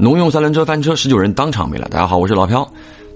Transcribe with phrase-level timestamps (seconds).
[0.00, 1.88] 农用三轮车翻车，十九人当场没了。
[1.90, 2.64] 大家好，我是老飘。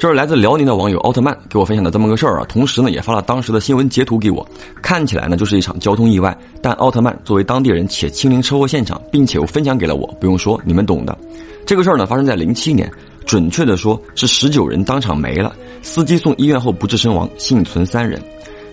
[0.00, 4.44] 这是来自辽宁的网友奥特曼给我分享的这么个事儿啊，同时呢也发了当时的新闻截图给我。
[4.82, 11.16] 看起来呢就是一场交通意外，但奥特曼作为当地人且亲临车祸现场，并且又分享给了我，不用说，你们懂的。
[11.64, 12.90] 这个事儿呢发生在零七年，
[13.24, 18.20] 准确的说是十九人当场没了，司机送医院后不治身亡，幸存三人。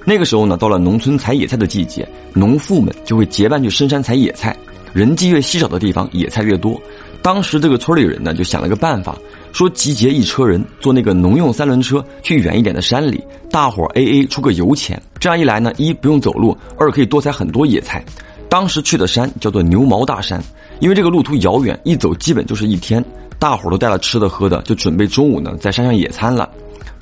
[0.03, 4.57] 那个时候呢，到了农村采野菜的季节，农妇们就会结伴去深山采野菜，
[4.93, 6.81] 人迹越稀少的地方，野菜越多。
[7.21, 9.15] 当时这个村里人呢，就想了个办法，
[9.51, 13.21] 说集结一车人坐那个农用三轮车去远一点的山里，
[13.51, 15.01] 大伙 A A 出个油钱。
[15.19, 18.03] 这样一来呢，一不用走路，二可以多采很多野菜。
[18.47, 20.41] 当时去的山叫做牛毛大山，
[20.79, 23.03] 因为这个路途遥远，一走基本就是一天。
[23.37, 26.49] 大伙都带了吃的喝的，就准备中午呢在山上野餐了。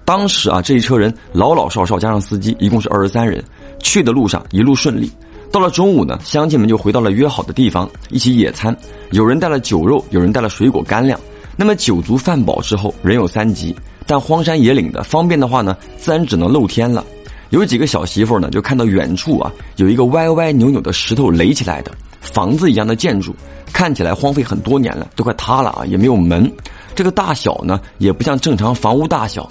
[0.04, 3.44] 当时啊，这一车人老老少少加上司机，一共是二十三人。
[3.80, 5.12] 去的路上一路顺利。
[5.58, 8.78] 到了中午呢，乡亲们就回到了约好的地方，一起野餐。
[9.10, 11.20] 有人带了酒肉，有人带了水果干粮。
[11.56, 13.76] 那么酒足饭饱之后，人有三急，
[14.06, 17.04] 但荒山野岭的，方便的话呢，自然只能露天了。
[17.50, 23.36] 有几个小媳妇呢，就看到远处啊，有一个歪歪扭扭的石头垒起来的房子一样的建筑，
[23.74, 26.48] 看起来荒废很多年了，都快塌了啊，也没有门。
[26.94, 29.50] 这个大小呢，也不像正常房屋大小。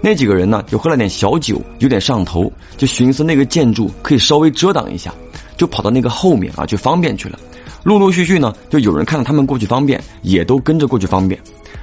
[0.00, 5.12] 那几个人呢，就喝了点小酒，有点上头，就寻思那个建筑可以稍微遮挡一下。
[5.58, 7.38] 就跑到那个后面啊，去方便去了。
[7.82, 11.38] 陆陆续续呢，就有人看到他们过去方便，也都跟着过去方便。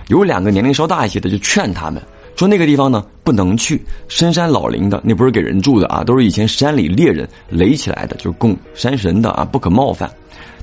[0.07, 2.01] 有两个年龄稍大一些的，就劝他们
[2.35, 10.09] 说：“那个地方呢，不能去，深山老林的，那不是给人住的啊，都是以前山里猎人垒起来的，就供山神的啊，不可冒犯。”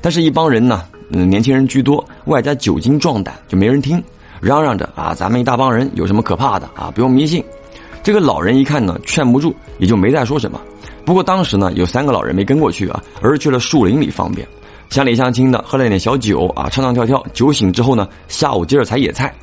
[0.00, 4.02] 但是，一帮人呢，嗯，年轻人居多，外加酒精壮胆，就没人听，
[4.40, 6.90] 嚷嚷着啊：“咱们一大帮人有什么可怕的啊？
[6.94, 7.42] 不用迷信。”
[8.02, 10.60] 这个老人一看呢，劝不住，也就没再说什么。
[11.04, 14.46] 不过当时呢，有三个老人没跟过去啊，而是去了树林里方便。
[14.90, 17.24] 乡里乡亲的喝了点小酒啊，唱唱跳跳。
[17.32, 19.34] 酒醒之后呢，下午接着采野菜。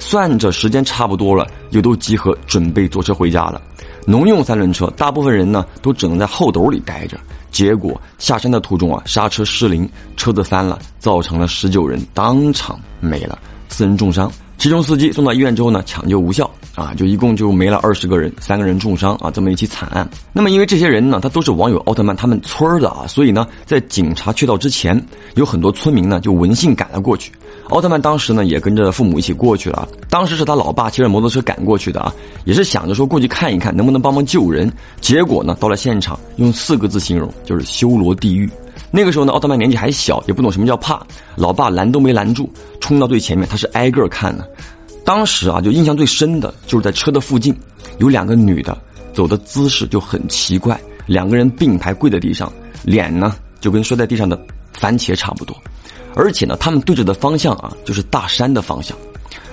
[0.00, 3.60] 算着时间差不多了，又都集合准备坐车回家了。
[4.06, 7.18] 农用三轮车，大部分人呢都只能在后斗里待着。
[7.50, 13.36] 结果下山的途中啊，刹车失灵，车子翻了，造成了十九人当场没了，
[13.68, 14.30] 四人重伤。
[14.56, 20.08] 其中司机送到医院之后呢，抢救无效啊，就一共就没了二十个人，三个人重伤啊，这么一起惨案。
[20.32, 25.00] 那么因为这些人呢，他都是网友奥特曼他们村的啊，所以呢，在警察去到之前，
[25.36, 27.30] 有很多村民呢就闻信赶了过去。
[27.68, 32.12] 奥特曼当时呢也跟着父母一起过去了，当时是他老爸骑着摩托车赶过去的啊，
[32.44, 34.68] 也是想着说过去看一看能不能帮忙救人。
[35.00, 38.50] 结果呢，到了现场，用四个字形容就是修罗地狱。
[38.90, 41.00] 那个时候呢，奥特曼年纪还小，也不懂什么叫怕。
[41.36, 42.50] 老爸拦都没拦住，
[42.80, 44.48] 冲到最前面，他是挨个看的。
[45.04, 47.54] 当时啊，就印象最深的就是在车的附近，
[47.98, 48.76] 有两个女的
[49.12, 54.38] 走的姿势就很奇怪，两个人并排跪在地上，脸呢就跟摔在地上的
[54.72, 55.56] 番茄差不多，
[56.14, 58.96] 而且呢，他们对着的方向啊，就是大山的方向。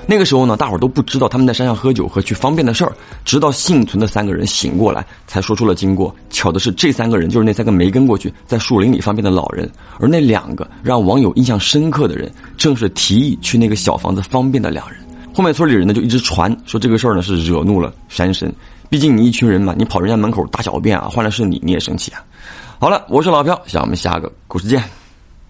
[0.07, 6.15] 那个时候呢，大伙都不知道他们在山上喝酒和去方便的事儿，直到幸存的三个人醒过来，才说出了经过。
[6.29, 14.99] 巧的是，这三个人就是那三个没跟过去，在树林里方便的老人，而那两个让网友印象深刻的人，正是提议去那个小房子方便的两人。
[15.33, 18.53] 后面村里人呢就一直传说这个事儿呢是惹怒了山神，
[18.89, 22.23] 毕竟你一群人嘛，你跑人家门口大小便啊，换了是你你也生气啊。
[22.79, 25.04] 好了，我是老飘，下我们下个故事见。